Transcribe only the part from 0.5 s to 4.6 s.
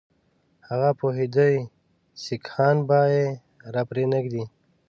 هغه پوهېدی سیکهان به یې را پرې نه ږدي.